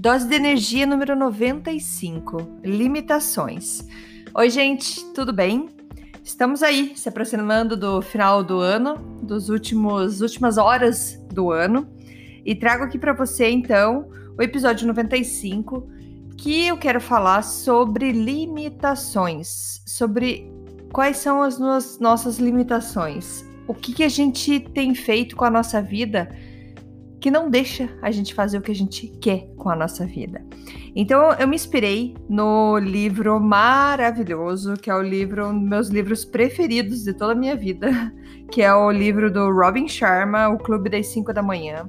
[0.00, 3.84] Dose de energia número 95: Limitações.
[4.32, 5.68] Oi, gente, tudo bem?
[6.22, 11.84] Estamos aí se aproximando do final do ano, dos últimos últimas horas do ano,
[12.46, 15.90] e trago aqui para você então o episódio 95
[16.36, 20.48] que eu quero falar sobre limitações, sobre
[20.92, 21.58] quais são as
[21.98, 26.30] nossas limitações, o que, que a gente tem feito com a nossa vida
[27.20, 30.44] que não deixa a gente fazer o que a gente quer com a nossa vida.
[30.94, 36.24] Então eu me inspirei no livro maravilhoso, que é o livro, um dos meus livros
[36.24, 38.12] preferidos de toda a minha vida,
[38.50, 41.88] que é o livro do Robin Sharma, O Clube das 5 da Manhã.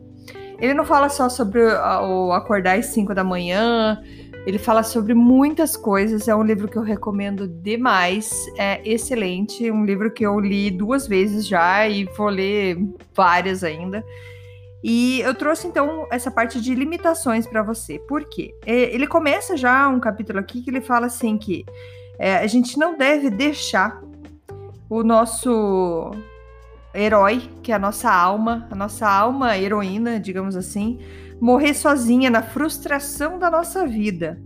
[0.60, 3.98] Ele não fala só sobre o acordar às 5 da manhã,
[4.46, 9.86] ele fala sobre muitas coisas, é um livro que eu recomendo demais, é excelente, um
[9.86, 12.78] livro que eu li duas vezes já e vou ler
[13.16, 14.04] várias ainda.
[14.84, 18.00] E eu trouxe então essa parte de limitações para você.
[18.00, 18.56] Por quê?
[18.66, 21.66] É, ele começa já um capítulo aqui que ele fala assim que
[22.18, 24.02] é, a gente não deve deixar
[24.90, 26.12] o nosso
[26.94, 31.00] herói, que é a nossa alma, a nossa alma heroína, digamos assim,
[31.40, 34.42] morrer sozinha na frustração da nossa vida.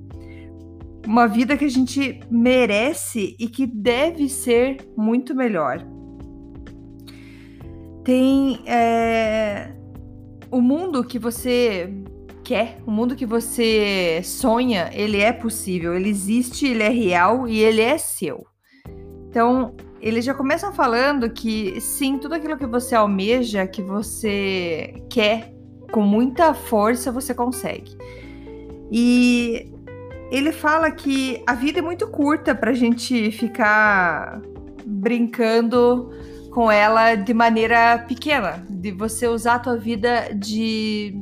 [1.06, 5.86] Uma vida que a gente merece e que deve ser muito melhor.
[8.04, 9.73] Tem é,
[10.54, 11.92] o mundo que você
[12.44, 17.60] quer, o mundo que você sonha, ele é possível, ele existe, ele é real e
[17.60, 18.45] ele é seu.
[19.27, 25.52] Então, eles já começam falando que sim, tudo aquilo que você almeja, que você quer,
[25.92, 27.98] com muita força você consegue.
[28.92, 29.72] E
[30.30, 34.39] ele fala que a vida é muito curta para a gente ficar
[34.86, 36.11] brincando
[36.53, 41.17] com ela de maneira pequena, de você usar a tua vida de,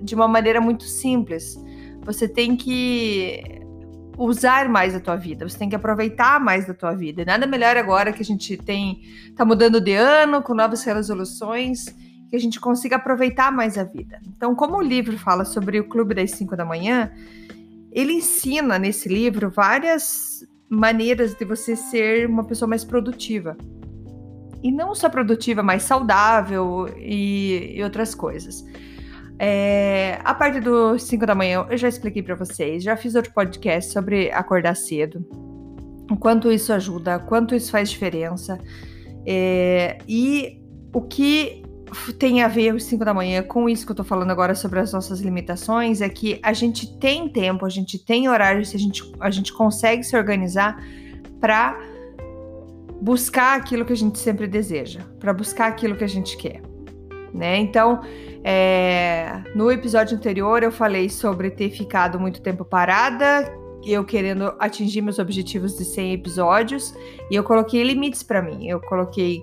[0.00, 1.60] de uma maneira muito simples.
[2.04, 3.42] Você tem que
[4.16, 7.22] usar mais a tua vida, você tem que aproveitar mais da tua vida.
[7.22, 9.02] E nada melhor agora que a gente tem
[9.34, 11.86] tá mudando de ano, com novas resoluções
[12.30, 14.20] que a gente consiga aproveitar mais a vida.
[14.36, 17.10] Então, como o livro fala sobre o Clube das 5 da manhã,
[17.90, 23.56] ele ensina nesse livro várias maneiras de você ser uma pessoa mais produtiva.
[24.66, 28.64] E não só produtiva, mais saudável e, e outras coisas.
[29.38, 33.32] É, a parte dos 5 da manhã, eu já expliquei para vocês, já fiz outro
[33.32, 35.24] podcast sobre acordar cedo,
[36.10, 38.58] o quanto isso ajuda, quanto isso faz diferença.
[39.24, 40.60] É, e
[40.92, 41.62] o que
[42.18, 44.80] tem a ver os 5 da manhã com isso que eu tô falando agora sobre
[44.80, 49.12] as nossas limitações, é que a gente tem tempo, a gente tem horário, a gente,
[49.20, 50.76] a gente consegue se organizar
[51.40, 51.78] para
[53.00, 56.62] buscar aquilo que a gente sempre deseja, para buscar aquilo que a gente quer.
[57.32, 57.58] Né?
[57.58, 58.00] Então,
[58.42, 63.52] é, no episódio anterior eu falei sobre ter ficado muito tempo parada,
[63.84, 66.94] eu querendo atingir meus objetivos de 100 episódios,
[67.30, 68.66] e eu coloquei limites para mim.
[68.66, 69.42] Eu coloquei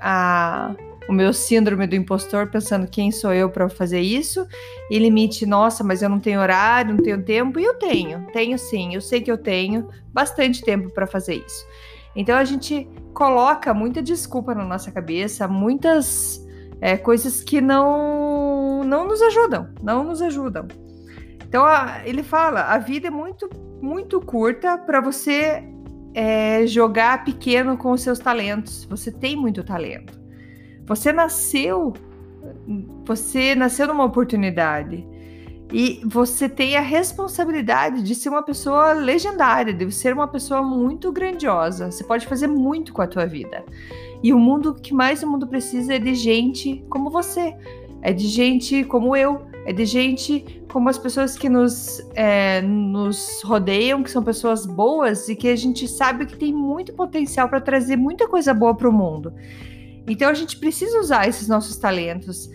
[0.00, 0.74] a
[1.08, 4.46] o meu síndrome do impostor, pensando quem sou eu para fazer isso,
[4.90, 8.58] e limite, nossa, mas eu não tenho horário, não tenho tempo, e eu tenho, tenho
[8.58, 11.66] sim, eu sei que eu tenho bastante tempo para fazer isso.
[12.14, 16.44] Então a gente coloca muita desculpa na nossa cabeça, muitas
[16.80, 20.66] é, coisas que não, não nos ajudam, não nos ajudam.
[21.46, 23.48] Então a, ele fala, a vida é muito,
[23.80, 25.64] muito curta para você
[26.12, 28.84] é, jogar pequeno com os seus talentos.
[28.86, 30.20] Você tem muito talento.
[30.86, 31.92] Você nasceu,
[33.06, 35.06] você nasceu numa oportunidade.
[35.76, 41.10] E você tem a responsabilidade de ser uma pessoa legendária, de ser uma pessoa muito
[41.10, 41.90] grandiosa.
[41.90, 43.64] Você pode fazer muito com a tua vida.
[44.22, 47.56] E o mundo que mais o mundo precisa é de gente como você.
[48.02, 49.46] É de gente como eu.
[49.66, 55.28] É de gente como as pessoas que nos, é, nos rodeiam, que são pessoas boas
[55.28, 58.88] e que a gente sabe que tem muito potencial para trazer muita coisa boa para
[58.88, 59.34] o mundo.
[60.06, 62.48] Então a gente precisa usar esses nossos talentos,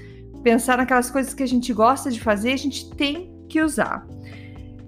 [0.44, 4.06] pensar naquelas coisas que a gente gosta de fazer, a gente tem que usar.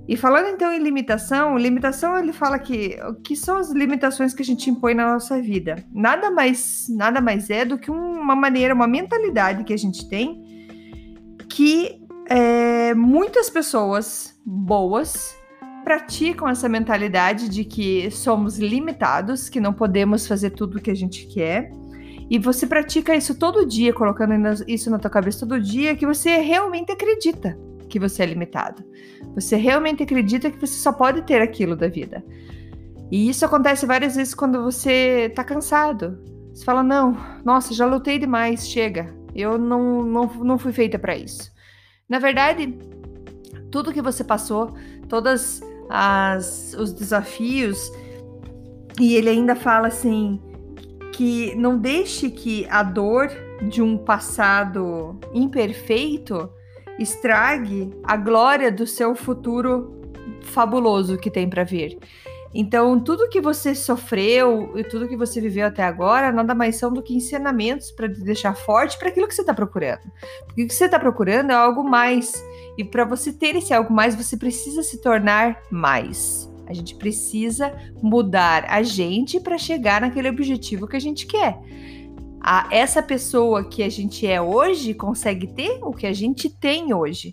[0.07, 4.41] E falando então em limitação, limitação ele fala que o que são as limitações que
[4.41, 5.85] a gente impõe na nossa vida?
[5.93, 10.43] Nada mais, nada mais é do que uma maneira, uma mentalidade que a gente tem
[11.47, 15.35] que é, muitas pessoas boas
[15.83, 20.95] praticam essa mentalidade de que somos limitados, que não podemos fazer tudo o que a
[20.95, 21.71] gente quer.
[22.31, 24.33] E você pratica isso todo dia, colocando
[24.65, 28.85] isso na tua cabeça todo dia, que você realmente acredita que você é limitado.
[29.35, 32.23] Você realmente acredita que você só pode ter aquilo da vida.
[33.11, 36.23] E isso acontece várias vezes quando você tá cansado.
[36.53, 39.13] Você fala: Não, nossa, já lutei demais, chega.
[39.35, 41.51] Eu não, não, não fui feita para isso.
[42.07, 42.77] Na verdade,
[43.69, 44.73] tudo que você passou,
[45.09, 45.59] todos
[46.77, 47.91] os desafios,
[49.01, 50.41] e ele ainda fala assim:
[51.11, 53.29] que não deixe que a dor
[53.69, 56.49] de um passado imperfeito
[56.99, 59.99] estrague a glória do seu futuro
[60.41, 61.97] fabuloso que tem para vir.
[62.53, 66.91] Então, tudo que você sofreu e tudo que você viveu até agora nada mais são
[66.91, 70.01] do que ensinamentos para te deixar forte para aquilo que você está procurando.
[70.51, 72.43] O que você está procurando é algo mais.
[72.77, 76.50] E para você ter esse algo mais, você precisa se tornar mais.
[76.67, 81.59] A gente precisa mudar a gente para chegar naquele objetivo que a gente quer
[82.41, 86.93] a, essa pessoa que a gente é hoje consegue ter o que a gente tem
[86.93, 87.31] hoje.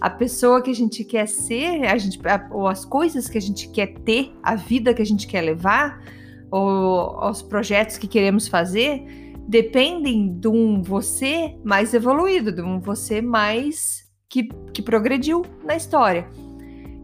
[0.00, 3.40] A pessoa que a gente quer ser, a gente, a, ou as coisas que a
[3.40, 6.02] gente quer ter, a vida que a gente quer levar,
[6.50, 9.04] ou os projetos que queremos fazer,
[9.46, 16.28] dependem de um você mais evoluído, de um você mais que, que progrediu na história.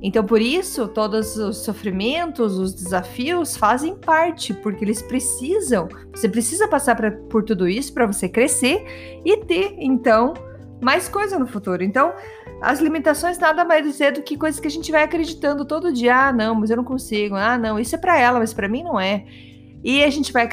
[0.07, 6.69] Então, por isso, todos os sofrimentos, os desafios fazem parte, porque eles precisam, você precisa
[6.69, 8.85] passar pra, por tudo isso para você crescer
[9.25, 10.35] e ter, então,
[10.79, 11.83] mais coisa no futuro.
[11.83, 12.13] Então,
[12.61, 16.29] as limitações nada mais dizer do que coisas que a gente vai acreditando todo dia.
[16.29, 17.35] Ah, não, mas eu não consigo.
[17.35, 19.25] Ah, não, isso é para ela, mas para mim não é.
[19.83, 20.47] E a gente vai,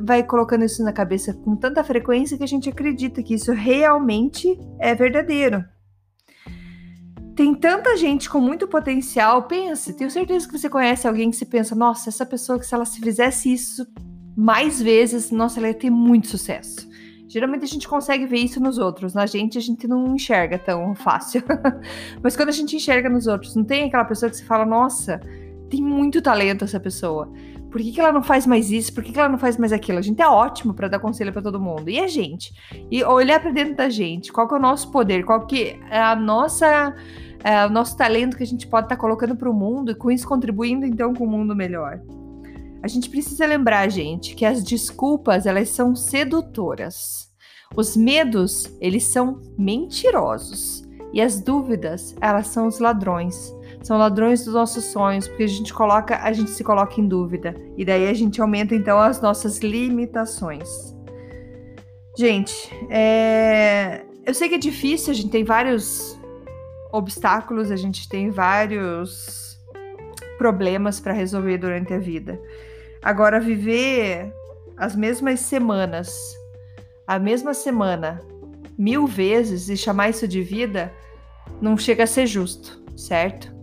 [0.00, 4.58] vai colocando isso na cabeça com tanta frequência que a gente acredita que isso realmente
[4.80, 5.62] é verdadeiro.
[7.34, 9.42] Tem tanta gente com muito potencial.
[9.42, 12.74] Pense, tenho certeza que você conhece alguém que se pensa, nossa, essa pessoa que se
[12.74, 13.86] ela se fizesse isso
[14.36, 16.88] mais vezes, nossa, ela ia ter muito sucesso.
[17.26, 20.94] Geralmente a gente consegue ver isso nos outros, na gente a gente não enxerga tão
[20.94, 21.42] fácil.
[22.22, 25.20] Mas quando a gente enxerga nos outros, não tem aquela pessoa que se fala, nossa,
[25.68, 27.32] tem muito talento essa pessoa.
[27.74, 28.94] Por que, que ela não faz mais isso?
[28.94, 29.98] Por que, que ela não faz mais aquilo?
[29.98, 31.90] A gente é ótimo para dar conselho para todo mundo.
[31.90, 32.54] E a gente?
[32.88, 36.00] E olhar para dentro da gente, qual que é o nosso poder, qual que é
[36.00, 36.94] a nossa
[37.42, 39.94] é, o nosso talento que a gente pode estar tá colocando para o mundo e
[39.96, 42.00] com isso contribuindo então com um mundo melhor.
[42.80, 47.28] A gente precisa lembrar, gente, que as desculpas elas são sedutoras.
[47.74, 50.84] Os medos, eles são mentirosos.
[51.12, 53.52] E as dúvidas, elas são os ladrões.
[53.84, 57.54] São ladrões dos nossos sonhos, porque a gente coloca, a gente se coloca em dúvida.
[57.76, 60.96] E daí a gente aumenta então as nossas limitações.
[62.16, 64.02] Gente, é...
[64.24, 66.18] eu sei que é difícil, a gente tem vários
[66.90, 69.60] obstáculos, a gente tem vários
[70.38, 72.40] problemas para resolver durante a vida.
[73.02, 74.32] Agora, viver
[74.78, 76.16] as mesmas semanas,
[77.06, 78.22] a mesma semana,
[78.78, 80.90] mil vezes e chamar isso de vida,
[81.60, 83.53] não chega a ser justo, certo?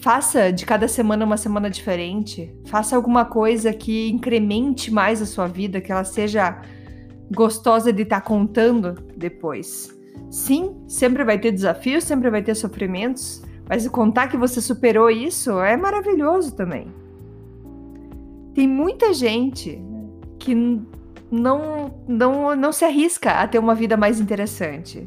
[0.00, 2.50] Faça de cada semana uma semana diferente.
[2.64, 6.62] Faça alguma coisa que incremente mais a sua vida, que ela seja
[7.30, 9.94] gostosa de estar tá contando depois.
[10.30, 15.60] Sim, sempre vai ter desafios, sempre vai ter sofrimentos, mas contar que você superou isso
[15.60, 16.86] é maravilhoso também.
[18.54, 19.80] Tem muita gente
[20.38, 20.54] que
[21.30, 25.06] não, não, não se arrisca a ter uma vida mais interessante.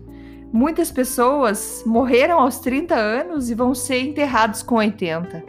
[0.54, 5.44] Muitas pessoas morreram aos 30 anos e vão ser enterrados com 80.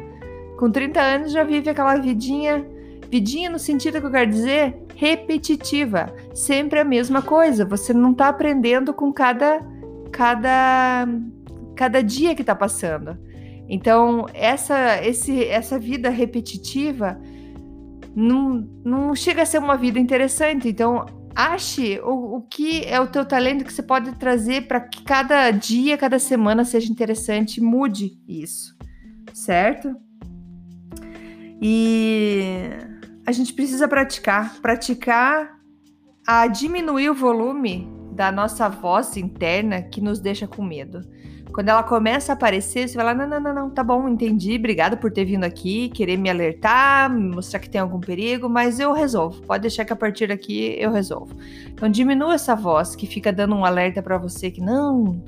[0.58, 2.66] Com 30 anos já vive aquela vidinha,
[3.10, 7.66] vidinha no sentido que eu quero dizer, repetitiva, sempre a mesma coisa.
[7.66, 9.60] Você não está aprendendo com cada
[10.10, 11.06] cada
[11.76, 13.18] cada dia que está passando.
[13.68, 17.20] Então, essa esse essa vida repetitiva
[18.16, 20.66] não, não chega a ser uma vida interessante.
[20.66, 25.02] Então, ache o, o que é o teu talento que você pode trazer para que
[25.02, 28.76] cada dia, cada semana seja interessante, mude isso,
[29.32, 29.96] certo?
[31.60, 32.68] E
[33.26, 35.58] a gente precisa praticar, praticar
[36.26, 41.00] a diminuir o volume da nossa voz interna que nos deixa com medo.
[41.54, 44.56] Quando ela começa a aparecer, você vai lá, não, não, não, não, tá bom, entendi,
[44.56, 48.80] obrigado por ter vindo aqui, querer me alertar, me mostrar que tem algum perigo, mas
[48.80, 49.40] eu resolvo.
[49.42, 51.36] Pode deixar que a partir daqui eu resolvo.
[51.68, 55.22] Então diminua essa voz que fica dando um alerta para você que não,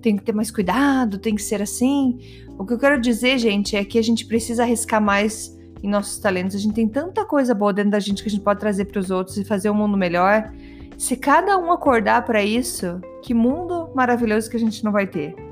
[0.00, 2.18] tem que ter mais cuidado, tem que ser assim.
[2.56, 6.18] O que eu quero dizer, gente, é que a gente precisa arriscar mais em nossos
[6.18, 6.56] talentos.
[6.56, 9.00] A gente tem tanta coisa boa dentro da gente que a gente pode trazer para
[9.00, 10.50] os outros e fazer o um mundo melhor.
[10.96, 15.47] Se cada um acordar para isso, que mundo maravilhoso que a gente não vai ter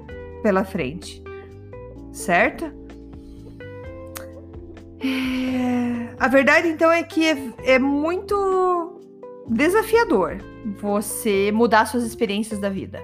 [0.47, 1.21] pela frente.
[2.13, 2.67] Certo?
[5.01, 6.15] É...
[6.21, 9.01] A verdade então é que é, é muito
[9.49, 10.39] desafiador
[10.81, 13.03] você mudar suas experiências da vida.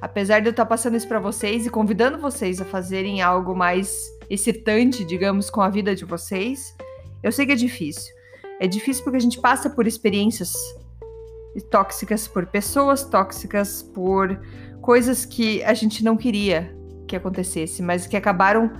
[0.00, 4.16] Apesar de eu estar passando isso para vocês e convidando vocês a fazerem algo mais
[4.30, 6.76] excitante, digamos, com a vida de vocês,
[7.24, 8.14] eu sei que é difícil.
[8.60, 10.52] É difícil porque a gente passa por experiências
[11.72, 14.40] tóxicas, por pessoas tóxicas, por
[14.88, 16.74] coisas que a gente não queria
[17.06, 18.72] que acontecesse, mas que acabaram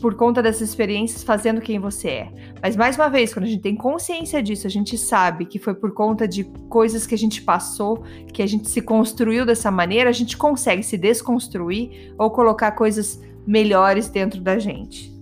[0.00, 2.32] por conta dessas experiências fazendo quem você é.
[2.62, 5.74] Mas mais uma vez, quando a gente tem consciência disso, a gente sabe que foi
[5.74, 10.08] por conta de coisas que a gente passou, que a gente se construiu dessa maneira,
[10.08, 15.12] a gente consegue se desconstruir ou colocar coisas melhores dentro da gente.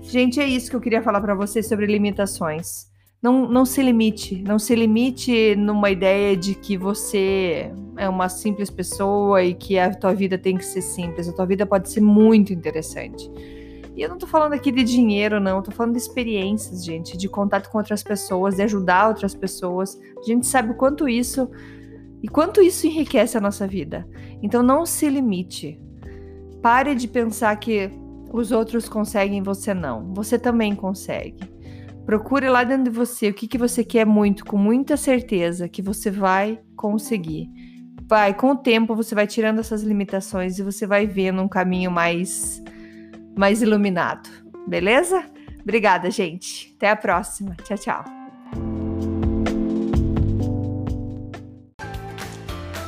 [0.00, 2.89] Gente, é isso que eu queria falar para vocês sobre limitações.
[3.22, 8.70] Não, não se limite, não se limite numa ideia de que você é uma simples
[8.70, 11.28] pessoa e que a tua vida tem que ser simples.
[11.28, 13.30] A tua vida pode ser muito interessante.
[13.94, 17.18] E eu não tô falando aqui de dinheiro, não, eu tô falando de experiências, gente,
[17.18, 20.00] de contato com outras pessoas, de ajudar outras pessoas.
[20.18, 21.50] A gente sabe o quanto isso
[22.22, 24.08] e quanto isso enriquece a nossa vida.
[24.42, 25.78] Então não se limite.
[26.62, 27.90] Pare de pensar que
[28.32, 30.14] os outros conseguem, você não.
[30.14, 31.49] Você também consegue.
[32.04, 35.82] Procure lá dentro de você o que, que você quer muito, com muita certeza que
[35.82, 37.48] você vai conseguir.
[38.08, 41.90] Vai, com o tempo você vai tirando essas limitações e você vai vendo um caminho
[41.90, 42.60] mais
[43.36, 44.28] mais iluminado,
[44.66, 45.24] beleza?
[45.62, 46.74] Obrigada, gente.
[46.76, 47.54] Até a próxima.
[47.62, 48.04] Tchau, tchau.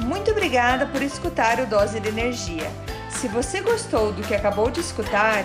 [0.00, 2.70] Muito obrigada por escutar o Dose de Energia.
[3.08, 5.44] Se você gostou do que acabou de escutar,